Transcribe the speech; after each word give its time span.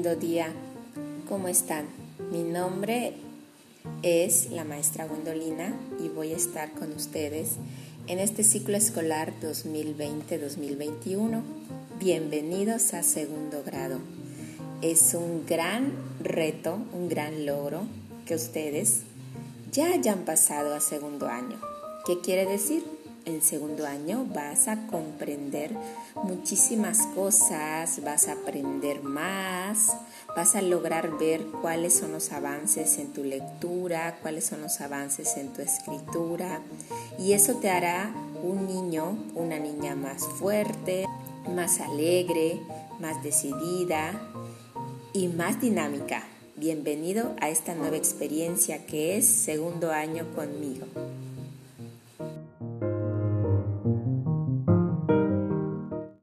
lindo 0.00 0.16
día. 0.16 0.46
¿Cómo 1.28 1.48
están? 1.48 1.84
Mi 2.32 2.42
nombre 2.42 3.12
es 4.02 4.50
la 4.50 4.64
maestra 4.64 5.04
Gwendolina 5.04 5.74
y 6.02 6.08
voy 6.08 6.32
a 6.32 6.38
estar 6.38 6.72
con 6.72 6.90
ustedes 6.92 7.56
en 8.06 8.18
este 8.18 8.42
ciclo 8.42 8.78
escolar 8.78 9.34
2020-2021. 9.42 11.42
Bienvenidos 11.98 12.94
a 12.94 13.02
segundo 13.02 13.62
grado. 13.62 13.98
Es 14.80 15.12
un 15.12 15.44
gran 15.44 15.92
reto, 16.22 16.78
un 16.94 17.10
gran 17.10 17.44
logro 17.44 17.82
que 18.24 18.36
ustedes 18.36 19.02
ya 19.70 19.92
hayan 19.92 20.24
pasado 20.24 20.74
a 20.74 20.80
segundo 20.80 21.26
año. 21.26 21.60
¿Qué 22.06 22.22
quiere 22.22 22.46
decir? 22.46 22.99
En 23.30 23.42
segundo 23.42 23.86
año 23.86 24.26
vas 24.34 24.68
a 24.68 24.86
comprender 24.88 25.74
muchísimas 26.22 27.06
cosas, 27.14 28.02
vas 28.04 28.28
a 28.28 28.32
aprender 28.32 29.02
más, 29.02 29.96
vas 30.36 30.56
a 30.56 30.62
lograr 30.62 31.18
ver 31.18 31.44
cuáles 31.62 31.94
son 31.94 32.12
los 32.12 32.32
avances 32.32 32.98
en 32.98 33.12
tu 33.12 33.22
lectura, 33.22 34.18
cuáles 34.20 34.44
son 34.44 34.62
los 34.62 34.80
avances 34.80 35.36
en 35.36 35.52
tu 35.52 35.62
escritura 35.62 36.60
y 37.18 37.32
eso 37.32 37.56
te 37.56 37.70
hará 37.70 38.12
un 38.42 38.66
niño, 38.66 39.16
una 39.34 39.58
niña 39.58 39.94
más 39.94 40.24
fuerte, 40.38 41.06
más 41.54 41.80
alegre, 41.80 42.60
más 42.98 43.22
decidida 43.22 44.20
y 45.12 45.28
más 45.28 45.60
dinámica. 45.60 46.24
Bienvenido 46.56 47.34
a 47.40 47.48
esta 47.48 47.74
nueva 47.74 47.96
experiencia 47.96 48.84
que 48.84 49.16
es 49.16 49.26
segundo 49.26 49.92
año 49.92 50.26
conmigo. 50.34 50.86